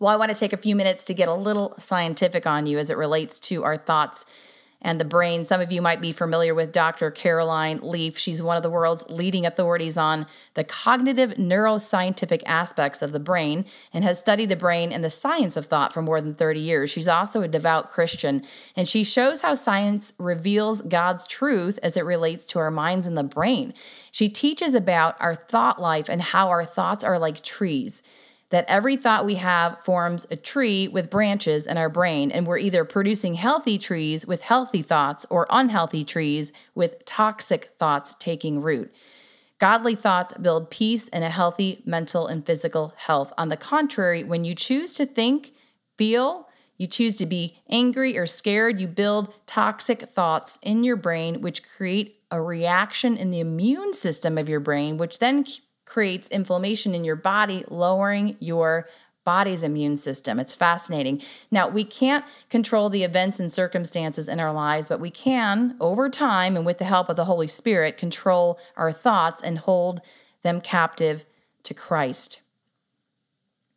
Well, 0.00 0.08
I 0.08 0.16
want 0.16 0.32
to 0.32 0.38
take 0.38 0.54
a 0.54 0.56
few 0.56 0.74
minutes 0.74 1.04
to 1.04 1.14
get 1.14 1.28
a 1.28 1.34
little 1.34 1.74
scientific 1.78 2.46
on 2.46 2.66
you 2.66 2.78
as 2.78 2.88
it 2.88 2.96
relates 2.96 3.38
to 3.40 3.64
our 3.64 3.76
thoughts 3.76 4.24
and 4.80 4.98
the 4.98 5.04
brain. 5.04 5.44
Some 5.44 5.60
of 5.60 5.70
you 5.70 5.82
might 5.82 6.00
be 6.00 6.10
familiar 6.10 6.54
with 6.54 6.72
Dr. 6.72 7.10
Caroline 7.10 7.80
Leaf. 7.82 8.16
She's 8.16 8.42
one 8.42 8.56
of 8.56 8.62
the 8.62 8.70
world's 8.70 9.04
leading 9.10 9.44
authorities 9.44 9.98
on 9.98 10.26
the 10.54 10.64
cognitive 10.64 11.32
neuroscientific 11.32 12.40
aspects 12.46 13.02
of 13.02 13.12
the 13.12 13.20
brain 13.20 13.66
and 13.92 14.02
has 14.02 14.18
studied 14.18 14.48
the 14.48 14.56
brain 14.56 14.90
and 14.90 15.04
the 15.04 15.10
science 15.10 15.54
of 15.54 15.66
thought 15.66 15.92
for 15.92 16.00
more 16.00 16.22
than 16.22 16.32
30 16.32 16.60
years. 16.60 16.88
She's 16.88 17.06
also 17.06 17.42
a 17.42 17.48
devout 17.48 17.90
Christian, 17.90 18.42
and 18.74 18.88
she 18.88 19.04
shows 19.04 19.42
how 19.42 19.54
science 19.54 20.14
reveals 20.16 20.80
God's 20.80 21.26
truth 21.26 21.78
as 21.82 21.98
it 21.98 22.06
relates 22.06 22.46
to 22.46 22.58
our 22.58 22.70
minds 22.70 23.06
and 23.06 23.18
the 23.18 23.22
brain. 23.22 23.74
She 24.10 24.30
teaches 24.30 24.74
about 24.74 25.16
our 25.20 25.34
thought 25.34 25.78
life 25.78 26.08
and 26.08 26.22
how 26.22 26.48
our 26.48 26.64
thoughts 26.64 27.04
are 27.04 27.18
like 27.18 27.42
trees. 27.42 28.02
That 28.50 28.64
every 28.68 28.96
thought 28.96 29.24
we 29.24 29.36
have 29.36 29.82
forms 29.82 30.26
a 30.30 30.36
tree 30.36 30.88
with 30.88 31.10
branches 31.10 31.66
in 31.66 31.76
our 31.76 31.88
brain, 31.88 32.30
and 32.30 32.46
we're 32.46 32.58
either 32.58 32.84
producing 32.84 33.34
healthy 33.34 33.78
trees 33.78 34.26
with 34.26 34.42
healthy 34.42 34.82
thoughts 34.82 35.24
or 35.30 35.46
unhealthy 35.50 36.04
trees 36.04 36.52
with 36.74 37.04
toxic 37.04 37.70
thoughts 37.78 38.14
taking 38.18 38.60
root. 38.60 38.92
Godly 39.58 39.94
thoughts 39.94 40.32
build 40.40 40.70
peace 40.70 41.08
and 41.10 41.22
a 41.22 41.30
healthy 41.30 41.82
mental 41.84 42.26
and 42.26 42.44
physical 42.44 42.94
health. 42.96 43.32
On 43.38 43.50
the 43.50 43.56
contrary, 43.56 44.24
when 44.24 44.44
you 44.44 44.54
choose 44.54 44.94
to 44.94 45.06
think, 45.06 45.52
feel, 45.96 46.48
you 46.76 46.86
choose 46.86 47.16
to 47.16 47.26
be 47.26 47.58
angry 47.68 48.16
or 48.16 48.24
scared, 48.24 48.80
you 48.80 48.88
build 48.88 49.34
toxic 49.46 50.00
thoughts 50.00 50.58
in 50.62 50.82
your 50.82 50.96
brain, 50.96 51.42
which 51.42 51.62
create 51.62 52.22
a 52.30 52.40
reaction 52.40 53.18
in 53.18 53.30
the 53.30 53.40
immune 53.40 53.92
system 53.92 54.38
of 54.38 54.48
your 54.48 54.60
brain, 54.60 54.96
which 54.96 55.18
then 55.18 55.44
creates 55.90 56.28
inflammation 56.28 56.94
in 56.94 57.02
your 57.04 57.16
body, 57.16 57.64
lowering 57.68 58.36
your 58.38 58.88
body's 59.24 59.64
immune 59.64 59.96
system. 59.96 60.38
It's 60.38 60.54
fascinating. 60.54 61.20
Now, 61.50 61.68
we 61.68 61.82
can't 61.82 62.24
control 62.48 62.88
the 62.88 63.02
events 63.02 63.40
and 63.40 63.52
circumstances 63.52 64.28
in 64.28 64.38
our 64.38 64.52
lives, 64.52 64.88
but 64.88 65.00
we 65.00 65.10
can, 65.10 65.76
over 65.80 66.08
time 66.08 66.56
and 66.56 66.64
with 66.64 66.78
the 66.78 66.84
help 66.84 67.08
of 67.08 67.16
the 67.16 67.24
Holy 67.24 67.48
Spirit, 67.48 67.98
control 67.98 68.56
our 68.76 68.92
thoughts 68.92 69.42
and 69.42 69.58
hold 69.58 70.00
them 70.44 70.60
captive 70.60 71.24
to 71.64 71.74
Christ. 71.74 72.38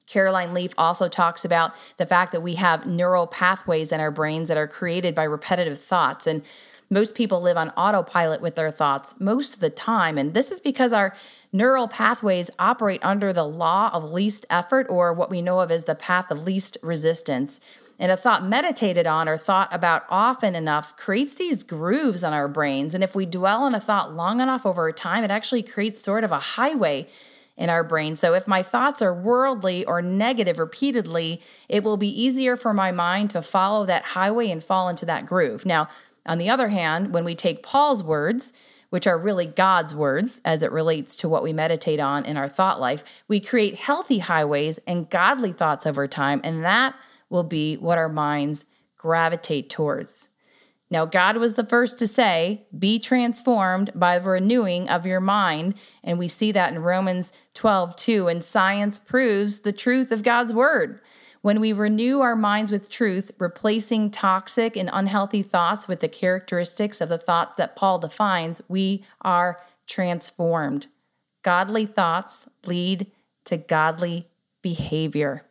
Caroline 0.06 0.54
Leaf 0.54 0.74
also 0.78 1.08
talks 1.08 1.44
about 1.44 1.74
the 1.98 2.06
fact 2.06 2.32
that 2.32 2.42
we 2.42 2.56
have 2.56 2.86
neural 2.86 3.26
pathways 3.26 3.92
in 3.92 4.00
our 4.00 4.12
brains 4.12 4.50
that 4.50 4.58
are 4.58 4.68
created 4.68 5.16
by 5.16 5.24
repetitive 5.24 5.82
thoughts. 5.82 6.28
And 6.28 6.44
most 6.90 7.16
people 7.16 7.42
live 7.42 7.58
on 7.58 7.70
autopilot 7.72 8.42
with 8.42 8.56
their 8.56 8.72
thoughts 8.72 9.16
most 9.20 9.56
of 9.56 9.60
the 9.60 9.70
time. 9.70 10.18
And 10.18 10.34
this 10.34 10.52
is 10.52 10.60
because 10.60 10.94
our 10.94 11.16
neural 11.52 11.88
pathways 11.88 12.50
operate 12.60 13.04
under 13.04 13.32
the 13.32 13.48
law 13.48 13.90
of 13.94 14.04
least 14.04 14.46
effort, 14.50 14.88
or 14.90 15.14
what 15.14 15.30
we 15.30 15.42
know 15.42 15.60
of 15.60 15.72
as 15.72 15.84
the 15.84 15.96
path 15.96 16.32
of 16.32 16.44
least 16.44 16.78
resistance. 16.82 17.60
And 18.00 18.12
a 18.12 18.18
thought 18.18 18.44
meditated 18.44 19.06
on 19.06 19.30
or 19.30 19.38
thought 19.38 19.74
about 19.74 20.04
often 20.10 20.56
enough 20.56 20.98
creates 20.98 21.36
these 21.36 21.64
grooves 21.64 22.24
on 22.24 22.34
our 22.34 22.48
brains. 22.48 22.94
And 22.94 23.04
if 23.04 23.16
we 23.16 23.26
dwell 23.26 23.64
on 23.64 23.76
a 23.76 23.80
thought 23.80 24.14
long 24.14 24.40
enough 24.40 24.66
over 24.66 24.92
time, 24.92 25.24
it 25.24 25.32
actually 25.32 25.64
creates 25.64 26.02
sort 26.02 26.24
of 26.24 26.32
a 26.32 26.40
highway 26.40 27.08
in 27.56 27.70
our 27.70 27.84
brain. 27.84 28.16
So 28.16 28.34
if 28.34 28.48
my 28.48 28.64
thoughts 28.64 29.02
are 29.04 29.14
worldly 29.14 29.86
or 29.86 30.02
negative 30.02 30.58
repeatedly, 30.58 31.40
it 31.70 31.84
will 31.84 31.98
be 31.98 32.10
easier 32.10 32.56
for 32.56 32.74
my 32.74 32.92
mind 32.92 33.30
to 33.30 33.44
follow 33.44 33.86
that 33.86 34.04
highway 34.04 34.50
and 34.50 34.64
fall 34.64 34.90
into 34.90 35.06
that 35.06 35.28
groove. 35.28 35.64
Now, 35.64 35.88
on 36.26 36.38
the 36.38 36.50
other 36.50 36.70
hand, 36.70 37.14
when 37.14 37.26
we 37.26 37.36
take 37.36 37.64
Paul's 37.64 38.04
words, 38.04 38.54
which 38.90 39.08
are 39.08 39.18
really 39.18 39.46
God's 39.46 39.96
words 39.96 40.42
as 40.46 40.62
it 40.62 40.72
relates 40.72 41.16
to 41.18 41.30
what 41.30 41.44
we 41.44 41.52
meditate 41.52 42.00
on 42.00 42.26
in 42.26 42.38
our 42.38 42.48
thought 42.48 42.80
life, 42.80 43.04
we 43.28 43.40
create 43.40 43.76
healthy 43.76 44.20
highways 44.20 44.80
and 44.86 45.10
godly 45.10 45.52
thoughts 45.52 45.86
over 45.86 46.08
time, 46.08 46.40
and 46.44 46.64
that 46.64 46.96
will 47.30 47.44
be 47.44 47.76
what 47.76 47.98
our 47.98 48.10
minds 48.10 48.66
gravitate 48.98 49.70
towards. 49.70 50.30
Now, 50.94 51.06
God 51.06 51.38
was 51.38 51.56
the 51.56 51.66
first 51.66 51.98
to 52.00 52.08
say, 52.08 52.68
Be 52.78 53.00
transformed 53.00 53.90
by 53.96 54.20
the 54.20 54.30
renewing 54.30 54.88
of 54.88 55.08
your 55.08 55.20
mind. 55.20 55.74
And 56.04 56.20
we 56.20 56.28
see 56.28 56.52
that 56.52 56.72
in 56.72 56.84
Romans 56.84 57.34
12, 57.56 57.96
2. 57.96 58.28
And 58.28 58.44
science 58.44 59.00
proves 59.00 59.62
the 59.62 59.72
truth 59.72 60.12
of 60.12 60.22
God's 60.22 60.54
word. 60.54 61.02
When 61.44 61.60
we 61.60 61.74
renew 61.74 62.22
our 62.22 62.38
minds 62.38 62.72
with 62.72 62.90
truth, 62.90 63.32
replacing 63.38 64.12
toxic 64.12 64.78
and 64.78 64.90
unhealthy 64.94 65.44
thoughts 65.44 65.90
with 65.90 66.00
the 66.00 66.08
characteristics 66.08 67.02
of 67.02 67.10
the 67.10 67.18
thoughts 67.18 67.58
that 67.58 67.76
Paul 67.76 68.00
defines, 68.00 68.62
we 68.70 69.04
are 69.20 69.60
transformed. 69.86 70.88
Godly 71.42 71.86
thoughts 71.86 72.46
lead 72.66 73.08
to 73.44 73.58
godly 73.58 74.30
behavior. 74.62 75.44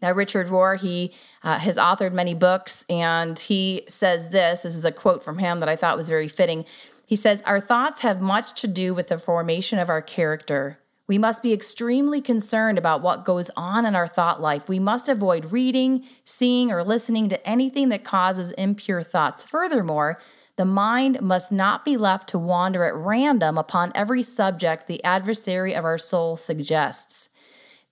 Now, 0.00 0.12
Richard 0.12 0.46
Rohr, 0.46 0.78
he 0.78 1.12
uh, 1.42 1.58
has 1.58 1.76
authored 1.76 2.12
many 2.12 2.34
books, 2.34 2.84
and 2.88 3.36
he 3.36 3.82
says 3.88 4.28
this 4.28 4.60
this 4.60 4.76
is 4.76 4.84
a 4.84 4.92
quote 4.92 5.24
from 5.24 5.38
him 5.38 5.58
that 5.58 5.68
I 5.68 5.74
thought 5.74 5.96
was 5.96 6.08
very 6.08 6.28
fitting. 6.28 6.64
He 7.04 7.16
says, 7.16 7.42
Our 7.42 7.58
thoughts 7.58 8.02
have 8.02 8.20
much 8.20 8.60
to 8.60 8.68
do 8.68 8.94
with 8.94 9.08
the 9.08 9.18
formation 9.18 9.80
of 9.80 9.88
our 9.88 10.00
character. 10.00 10.78
We 11.12 11.18
must 11.18 11.42
be 11.42 11.52
extremely 11.52 12.22
concerned 12.22 12.78
about 12.78 13.02
what 13.02 13.26
goes 13.26 13.50
on 13.54 13.84
in 13.84 13.94
our 13.94 14.06
thought 14.06 14.40
life. 14.40 14.66
We 14.66 14.78
must 14.78 15.10
avoid 15.10 15.52
reading, 15.52 16.06
seeing, 16.24 16.72
or 16.72 16.82
listening 16.82 17.28
to 17.28 17.46
anything 17.46 17.90
that 17.90 18.02
causes 18.02 18.52
impure 18.52 19.02
thoughts. 19.02 19.44
Furthermore, 19.44 20.18
the 20.56 20.64
mind 20.64 21.20
must 21.20 21.52
not 21.52 21.84
be 21.84 21.98
left 21.98 22.30
to 22.30 22.38
wander 22.38 22.82
at 22.84 22.94
random 22.94 23.58
upon 23.58 23.92
every 23.94 24.22
subject 24.22 24.86
the 24.86 25.04
adversary 25.04 25.74
of 25.74 25.84
our 25.84 25.98
soul 25.98 26.38
suggests. 26.38 27.28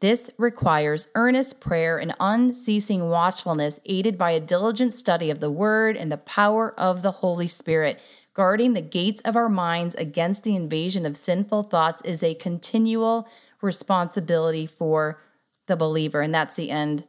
This 0.01 0.31
requires 0.39 1.09
earnest 1.15 1.61
prayer 1.61 1.99
and 1.99 2.15
unceasing 2.21 3.11
watchfulness, 3.11 3.81
aided 3.85 4.17
by 4.17 4.31
a 4.31 4.41
diligent 4.41 4.95
study 4.95 5.29
of 5.29 5.41
the 5.41 5.51
Word 5.51 5.95
and 5.95 6.11
the 6.11 6.17
power 6.17 6.73
of 6.81 7.03
the 7.03 7.11
Holy 7.11 7.49
Spirit. 7.49 8.01
Guarding 8.35 8.75
the 8.75 8.81
gates 8.81 9.21
of 9.23 9.37
our 9.37 9.49
minds 9.49 9.95
against 9.97 10.45
the 10.45 10.55
invasion 10.55 11.05
of 11.05 11.17
sinful 11.17 11.65
thoughts 11.65 12.01
is 12.03 12.23
a 12.23 12.35
continual 12.35 13.29
responsibility 13.61 14.67
for 14.67 15.21
the 15.67 15.77
believer. 15.77 16.21
And 16.21 16.35
that's 16.35 16.55
the 16.55 16.71
end 16.71 17.07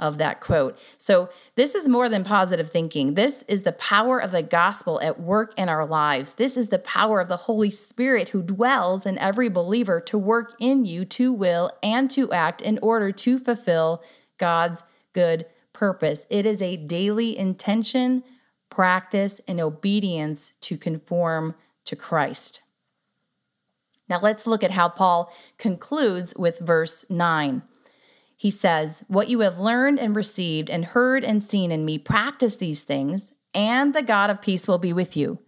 of 0.00 0.18
that 0.18 0.40
quote. 0.40 0.78
So, 0.96 1.28
this 1.56 1.74
is 1.74 1.86
more 1.86 2.08
than 2.08 2.24
positive 2.24 2.70
thinking. 2.70 3.14
This 3.14 3.44
is 3.46 3.62
the 3.62 3.72
power 3.72 4.18
of 4.18 4.32
the 4.32 4.42
gospel 4.42 4.98
at 5.02 5.20
work 5.20 5.52
in 5.58 5.68
our 5.68 5.84
lives. 5.84 6.34
This 6.34 6.56
is 6.56 6.68
the 6.68 6.78
power 6.78 7.20
of 7.20 7.28
the 7.28 7.36
Holy 7.36 7.70
Spirit 7.70 8.30
who 8.30 8.42
dwells 8.42 9.04
in 9.04 9.18
every 9.18 9.50
believer 9.50 10.00
to 10.00 10.16
work 10.16 10.54
in 10.58 10.86
you 10.86 11.04
to 11.04 11.32
will 11.32 11.70
and 11.82 12.10
to 12.12 12.32
act 12.32 12.62
in 12.62 12.78
order 12.80 13.12
to 13.12 13.38
fulfill 13.38 14.02
God's 14.38 14.82
good 15.12 15.44
purpose. 15.74 16.26
It 16.30 16.46
is 16.46 16.62
a 16.62 16.78
daily 16.78 17.38
intention 17.38 18.24
practice, 18.70 19.40
and 19.46 19.60
obedience 19.60 20.52
to 20.62 20.78
conform 20.78 21.54
to 21.84 21.96
Christ. 21.96 22.62
Now 24.08 24.20
let's 24.20 24.46
look 24.46 24.64
at 24.64 24.72
how 24.72 24.88
Paul 24.88 25.32
concludes 25.58 26.34
with 26.36 26.58
verse 26.58 27.04
9. 27.10 27.62
He 28.36 28.50
says, 28.50 29.04
What 29.06 29.28
you 29.28 29.40
have 29.40 29.60
learned 29.60 29.98
and 29.98 30.16
received 30.16 30.70
and 30.70 30.86
heard 30.86 31.24
and 31.24 31.42
seen 31.42 31.70
in 31.70 31.84
me, 31.84 31.98
practice 31.98 32.56
these 32.56 32.82
things, 32.82 33.32
and 33.54 33.94
the 33.94 34.02
God 34.02 34.30
of 34.30 34.40
peace 34.40 34.66
will 34.66 34.78
be 34.78 34.92
with 34.92 35.16
you. 35.16 35.40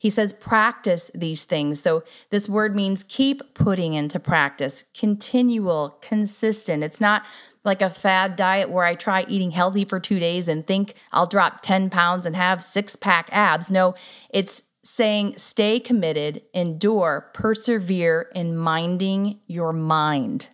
He 0.00 0.08
says, 0.08 0.32
practice 0.32 1.10
these 1.14 1.44
things. 1.44 1.78
So, 1.82 2.04
this 2.30 2.48
word 2.48 2.74
means 2.74 3.04
keep 3.04 3.52
putting 3.52 3.92
into 3.92 4.18
practice, 4.18 4.84
continual, 4.98 5.98
consistent. 6.00 6.82
It's 6.82 7.02
not 7.02 7.26
like 7.64 7.82
a 7.82 7.90
fad 7.90 8.36
diet 8.36 8.70
where 8.70 8.84
I 8.84 8.94
try 8.94 9.24
eating 9.28 9.50
healthy 9.50 9.84
for 9.84 10.00
two 10.00 10.18
days 10.18 10.48
and 10.48 10.66
think 10.66 10.94
I'll 11.12 11.26
drop 11.26 11.60
10 11.60 11.90
pounds 11.90 12.26
and 12.26 12.34
have 12.36 12.62
six 12.62 12.96
pack 12.96 13.28
abs. 13.32 13.70
No, 13.70 13.94
it's 14.30 14.62
saying 14.82 15.34
stay 15.36 15.78
committed, 15.78 16.42
endure, 16.54 17.30
persevere 17.34 18.30
in 18.34 18.56
minding 18.56 19.40
your 19.46 19.72
mind. 19.72 20.48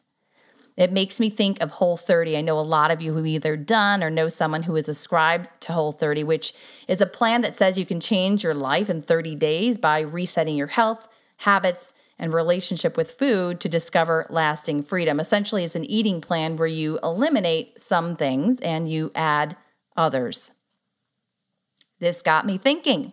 It 0.76 0.92
makes 0.92 1.18
me 1.18 1.30
think 1.30 1.62
of 1.62 1.70
Whole 1.70 1.96
30. 1.96 2.36
I 2.36 2.42
know 2.42 2.58
a 2.58 2.60
lot 2.60 2.90
of 2.90 3.00
you 3.00 3.14
who 3.14 3.24
either 3.24 3.56
done 3.56 4.02
or 4.02 4.10
know 4.10 4.28
someone 4.28 4.64
who 4.64 4.76
is 4.76 4.88
ascribed 4.88 5.48
to 5.60 5.72
Whole 5.72 5.92
30, 5.92 6.24
which 6.24 6.52
is 6.86 7.00
a 7.00 7.06
plan 7.06 7.40
that 7.42 7.54
says 7.54 7.78
you 7.78 7.86
can 7.86 8.00
change 8.00 8.44
your 8.44 8.54
life 8.54 8.90
in 8.90 9.00
30 9.00 9.36
days 9.36 9.78
by 9.78 10.00
resetting 10.00 10.56
your 10.56 10.66
health, 10.66 11.08
habits, 11.38 11.94
and 12.18 12.32
relationship 12.32 12.96
with 12.96 13.14
food 13.14 13.60
to 13.60 13.68
discover 13.68 14.26
lasting 14.30 14.82
freedom. 14.82 15.20
Essentially, 15.20 15.64
it's 15.64 15.74
an 15.74 15.84
eating 15.84 16.20
plan 16.20 16.56
where 16.56 16.66
you 16.66 16.98
eliminate 17.02 17.80
some 17.80 18.16
things 18.16 18.60
and 18.60 18.90
you 18.90 19.10
add 19.14 19.56
others. 19.96 20.52
This 21.98 22.22
got 22.22 22.46
me 22.46 22.58
thinking 22.58 23.12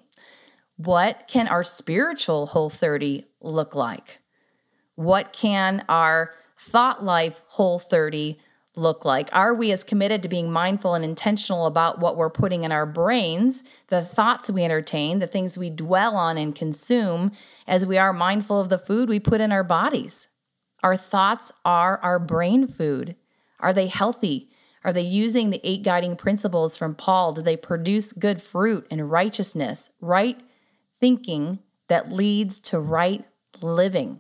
what 0.75 1.27
can 1.27 1.47
our 1.47 1.63
spiritual 1.63 2.47
whole 2.47 2.69
30 2.69 3.25
look 3.41 3.75
like? 3.75 4.19
What 4.95 5.31
can 5.31 5.85
our 5.87 6.33
thought 6.59 7.03
life 7.03 7.41
whole 7.47 7.79
30 7.79 8.39
look 8.75 9.05
like? 9.05 9.29
Are 9.33 9.53
we 9.53 9.71
as 9.71 9.83
committed 9.83 10.23
to 10.23 10.29
being 10.29 10.51
mindful 10.51 10.95
and 10.95 11.05
intentional 11.05 11.65
about 11.65 11.99
what 11.99 12.17
we're 12.17 12.29
putting 12.29 12.63
in 12.63 12.71
our 12.71 12.85
brains, 12.85 13.63
the 13.87 14.01
thoughts 14.01 14.49
we 14.49 14.63
entertain, 14.63 15.19
the 15.19 15.27
things 15.27 15.57
we 15.57 15.69
dwell 15.69 16.15
on 16.15 16.37
and 16.37 16.55
consume, 16.55 17.31
as 17.67 17.85
we 17.85 17.97
are 17.97 18.13
mindful 18.13 18.59
of 18.59 18.69
the 18.69 18.79
food 18.79 19.09
we 19.09 19.19
put 19.19 19.41
in 19.41 19.51
our 19.51 19.63
bodies? 19.63 20.27
Our 20.83 20.97
thoughts 20.97 21.51
are 21.63 21.97
our 21.99 22.19
brain 22.19 22.67
food. 22.67 23.15
Are 23.59 23.73
they 23.73 23.87
healthy? 23.87 24.49
Are 24.83 24.91
they 24.91 25.01
using 25.01 25.49
the 25.49 25.61
eight 25.63 25.83
guiding 25.83 26.15
principles 26.15 26.75
from 26.75 26.95
Paul? 26.95 27.31
Do 27.33 27.41
they 27.41 27.55
produce 27.55 28.11
good 28.11 28.41
fruit 28.41 28.85
and 28.91 29.09
righteousness, 29.09 29.89
right 30.01 30.41
thinking 30.99 31.59
that 31.87 32.11
leads 32.11 32.59
to 32.59 32.79
right 32.79 33.23
living? 33.61 34.19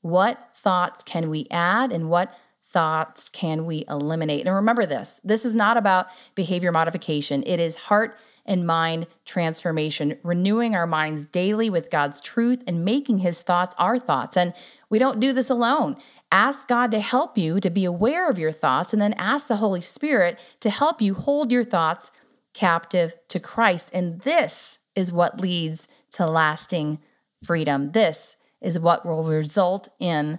What 0.00 0.50
thoughts 0.54 1.02
can 1.02 1.30
we 1.30 1.46
add 1.50 1.92
and 1.92 2.10
what 2.10 2.34
thoughts 2.74 3.28
can 3.30 3.64
we 3.64 3.84
eliminate? 3.88 4.46
And 4.46 4.54
remember 4.54 4.84
this 4.84 5.20
this 5.24 5.44
is 5.44 5.54
not 5.54 5.76
about 5.76 6.08
behavior 6.34 6.72
modification, 6.72 7.42
it 7.46 7.60
is 7.60 7.76
heart 7.76 8.18
and 8.44 8.66
mind 8.66 9.06
transformation, 9.24 10.18
renewing 10.22 10.74
our 10.74 10.86
minds 10.86 11.24
daily 11.24 11.70
with 11.70 11.90
God's 11.90 12.20
truth 12.20 12.62
and 12.66 12.84
making 12.84 13.18
his 13.18 13.40
thoughts 13.40 13.74
our 13.78 13.96
thoughts. 13.96 14.36
And 14.36 14.52
we 14.90 14.98
don't 14.98 15.20
do 15.20 15.32
this 15.32 15.48
alone. 15.48 15.96
Ask 16.30 16.68
God 16.68 16.90
to 16.90 17.00
help 17.00 17.38
you 17.38 17.60
to 17.60 17.70
be 17.70 17.86
aware 17.86 18.28
of 18.28 18.38
your 18.38 18.52
thoughts, 18.52 18.92
and 18.92 19.00
then 19.00 19.14
ask 19.14 19.46
the 19.46 19.56
Holy 19.56 19.80
Spirit 19.80 20.38
to 20.60 20.68
help 20.68 21.00
you 21.00 21.14
hold 21.14 21.50
your 21.50 21.64
thoughts 21.64 22.10
captive 22.52 23.14
to 23.28 23.40
Christ. 23.40 23.90
And 23.94 24.20
this 24.20 24.78
is 24.94 25.12
what 25.12 25.40
leads 25.40 25.88
to 26.12 26.26
lasting 26.26 26.98
freedom. 27.42 27.92
This 27.92 28.36
is 28.60 28.78
what 28.78 29.06
will 29.06 29.24
result 29.24 29.88
in 29.98 30.38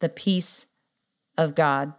the 0.00 0.08
peace 0.08 0.66
of 1.40 1.54
God. 1.54 1.94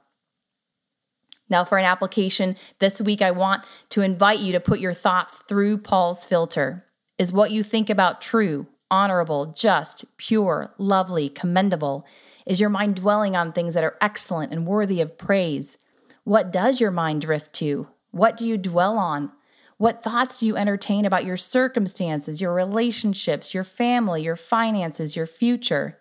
Now, 1.49 1.65
for 1.65 1.77
an 1.77 1.83
application 1.83 2.55
this 2.79 3.01
week, 3.01 3.21
I 3.21 3.31
want 3.31 3.65
to 3.89 4.01
invite 4.01 4.39
you 4.39 4.53
to 4.53 4.59
put 4.61 4.79
your 4.79 4.93
thoughts 4.93 5.37
through 5.49 5.79
Paul's 5.79 6.25
filter. 6.25 6.85
Is 7.17 7.33
what 7.33 7.51
you 7.51 7.61
think 7.61 7.89
about 7.89 8.21
true, 8.21 8.67
honorable, 8.89 9.47
just, 9.47 10.05
pure, 10.15 10.73
lovely, 10.77 11.27
commendable? 11.27 12.05
Is 12.45 12.61
your 12.61 12.69
mind 12.69 12.95
dwelling 12.95 13.35
on 13.35 13.51
things 13.51 13.73
that 13.73 13.83
are 13.83 13.97
excellent 13.99 14.53
and 14.53 14.65
worthy 14.65 15.01
of 15.01 15.17
praise? 15.17 15.77
What 16.23 16.51
does 16.51 16.79
your 16.79 16.91
mind 16.91 17.21
drift 17.21 17.53
to? 17.55 17.87
What 18.11 18.37
do 18.37 18.45
you 18.45 18.57
dwell 18.57 18.97
on? 18.97 19.31
What 19.77 20.03
thoughts 20.03 20.39
do 20.39 20.45
you 20.45 20.55
entertain 20.55 21.05
about 21.05 21.25
your 21.25 21.37
circumstances, 21.37 22.39
your 22.39 22.53
relationships, 22.53 23.53
your 23.53 23.63
family, 23.63 24.23
your 24.23 24.35
finances, 24.35 25.15
your 25.15 25.25
future? 25.25 26.00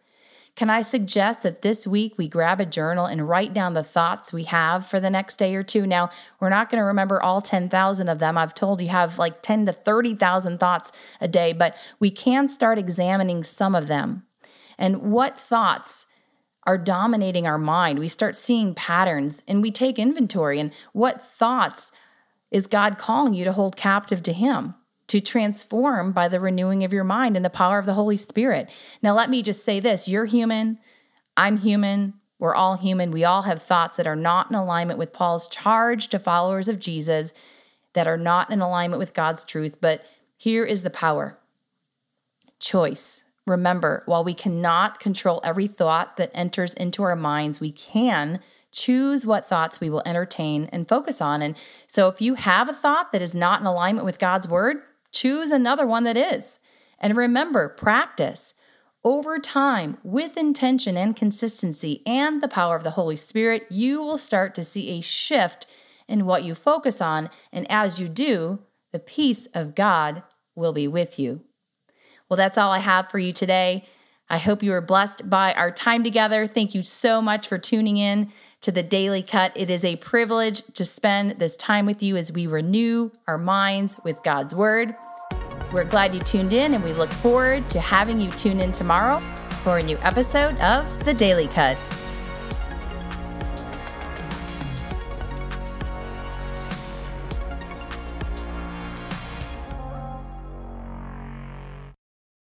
Can 0.56 0.68
I 0.68 0.82
suggest 0.82 1.42
that 1.42 1.62
this 1.62 1.86
week 1.86 2.14
we 2.16 2.28
grab 2.28 2.60
a 2.60 2.66
journal 2.66 3.06
and 3.06 3.28
write 3.28 3.54
down 3.54 3.74
the 3.74 3.82
thoughts 3.82 4.32
we 4.32 4.44
have 4.44 4.86
for 4.86 5.00
the 5.00 5.10
next 5.10 5.36
day 5.36 5.54
or 5.54 5.62
two? 5.62 5.86
Now, 5.86 6.10
we're 6.38 6.50
not 6.50 6.68
going 6.68 6.80
to 6.80 6.84
remember 6.84 7.22
all 7.22 7.40
10,000 7.40 8.08
of 8.08 8.18
them. 8.18 8.36
I've 8.36 8.54
told 8.54 8.80
you 8.80 8.88
have 8.88 9.18
like 9.18 9.42
10 9.42 9.66
to 9.66 9.72
30,000 9.72 10.58
thoughts 10.58 10.92
a 11.20 11.28
day, 11.28 11.52
but 11.52 11.76
we 11.98 12.10
can 12.10 12.48
start 12.48 12.78
examining 12.78 13.42
some 13.42 13.74
of 13.74 13.86
them. 13.86 14.24
And 14.76 15.12
what 15.12 15.38
thoughts 15.38 16.06
are 16.66 16.78
dominating 16.78 17.46
our 17.46 17.58
mind? 17.58 17.98
We 17.98 18.08
start 18.08 18.36
seeing 18.36 18.74
patterns 18.74 19.42
and 19.48 19.62
we 19.62 19.70
take 19.70 19.98
inventory 19.98 20.58
and 20.58 20.72
what 20.92 21.22
thoughts 21.22 21.90
is 22.50 22.66
God 22.66 22.98
calling 22.98 23.34
you 23.34 23.44
to 23.44 23.52
hold 23.52 23.76
captive 23.76 24.22
to 24.24 24.32
Him, 24.32 24.74
to 25.10 25.20
transform 25.20 26.12
by 26.12 26.28
the 26.28 26.38
renewing 26.38 26.84
of 26.84 26.92
your 26.92 27.02
mind 27.02 27.34
and 27.34 27.44
the 27.44 27.50
power 27.50 27.80
of 27.80 27.86
the 27.86 27.94
Holy 27.94 28.16
Spirit. 28.16 28.70
Now, 29.02 29.12
let 29.12 29.28
me 29.28 29.42
just 29.42 29.64
say 29.64 29.80
this 29.80 30.06
you're 30.06 30.24
human, 30.24 30.78
I'm 31.36 31.58
human, 31.58 32.14
we're 32.38 32.54
all 32.54 32.76
human. 32.76 33.10
We 33.10 33.24
all 33.24 33.42
have 33.42 33.60
thoughts 33.60 33.96
that 33.96 34.06
are 34.06 34.14
not 34.14 34.50
in 34.50 34.54
alignment 34.54 35.00
with 35.00 35.12
Paul's 35.12 35.48
charge 35.48 36.06
to 36.10 36.20
followers 36.20 36.68
of 36.68 36.78
Jesus, 36.78 37.32
that 37.92 38.06
are 38.06 38.16
not 38.16 38.52
in 38.52 38.60
alignment 38.60 39.00
with 39.00 39.12
God's 39.12 39.42
truth. 39.42 39.80
But 39.80 40.06
here 40.36 40.64
is 40.64 40.84
the 40.84 40.90
power 40.90 41.40
choice. 42.60 43.24
Remember, 43.48 44.04
while 44.06 44.22
we 44.22 44.32
cannot 44.32 45.00
control 45.00 45.40
every 45.42 45.66
thought 45.66 46.18
that 46.18 46.30
enters 46.34 46.72
into 46.74 47.02
our 47.02 47.16
minds, 47.16 47.58
we 47.58 47.72
can 47.72 48.38
choose 48.70 49.26
what 49.26 49.48
thoughts 49.48 49.80
we 49.80 49.90
will 49.90 50.02
entertain 50.06 50.66
and 50.66 50.88
focus 50.88 51.20
on. 51.20 51.42
And 51.42 51.56
so 51.88 52.06
if 52.06 52.20
you 52.20 52.34
have 52.36 52.68
a 52.68 52.72
thought 52.72 53.10
that 53.10 53.22
is 53.22 53.34
not 53.34 53.60
in 53.60 53.66
alignment 53.66 54.04
with 54.04 54.20
God's 54.20 54.46
word, 54.46 54.82
choose 55.12 55.50
another 55.50 55.86
one 55.86 56.04
that 56.04 56.16
is. 56.16 56.58
And 56.98 57.16
remember, 57.16 57.68
practice 57.68 58.54
over 59.02 59.38
time 59.38 59.96
with 60.02 60.36
intention 60.36 60.96
and 60.96 61.16
consistency 61.16 62.02
and 62.06 62.42
the 62.42 62.48
power 62.48 62.76
of 62.76 62.84
the 62.84 62.90
Holy 62.90 63.16
Spirit, 63.16 63.66
you 63.70 64.02
will 64.02 64.18
start 64.18 64.54
to 64.54 64.64
see 64.64 64.90
a 64.90 65.00
shift 65.00 65.66
in 66.06 66.26
what 66.26 66.44
you 66.44 66.54
focus 66.54 67.00
on. 67.00 67.30
And 67.52 67.70
as 67.70 67.98
you 67.98 68.08
do, 68.08 68.58
the 68.92 68.98
peace 68.98 69.46
of 69.54 69.74
God 69.74 70.22
will 70.54 70.72
be 70.72 70.86
with 70.86 71.18
you. 71.18 71.40
Well, 72.28 72.36
that's 72.36 72.58
all 72.58 72.72
I 72.72 72.80
have 72.80 73.10
for 73.10 73.18
you 73.18 73.32
today. 73.32 73.86
I 74.28 74.38
hope 74.38 74.62
you 74.62 74.70
were 74.70 74.80
blessed 74.80 75.28
by 75.28 75.52
our 75.54 75.72
time 75.72 76.04
together. 76.04 76.46
Thank 76.46 76.74
you 76.74 76.82
so 76.82 77.20
much 77.20 77.48
for 77.48 77.58
tuning 77.58 77.96
in 77.96 78.30
to 78.60 78.70
the 78.70 78.82
Daily 78.82 79.22
Cut. 79.22 79.52
It 79.56 79.70
is 79.70 79.84
a 79.84 79.96
privilege 79.96 80.62
to 80.74 80.84
spend 80.84 81.32
this 81.32 81.56
time 81.56 81.86
with 81.86 82.02
you 82.02 82.16
as 82.16 82.30
we 82.30 82.46
renew 82.46 83.10
our 83.26 83.38
minds 83.38 83.96
with 84.04 84.22
God's 84.22 84.54
Word. 84.54 84.94
We're 85.72 85.84
glad 85.84 86.12
you 86.12 86.20
tuned 86.20 86.52
in, 86.52 86.74
and 86.74 86.82
we 86.82 86.92
look 86.92 87.10
forward 87.10 87.70
to 87.70 87.80
having 87.80 88.20
you 88.20 88.30
tune 88.32 88.58
in 88.58 88.72
tomorrow 88.72 89.22
for 89.62 89.78
a 89.78 89.82
new 89.82 89.98
episode 89.98 90.58
of 90.58 91.04
The 91.04 91.14
Daily 91.14 91.46
Cut. 91.46 91.78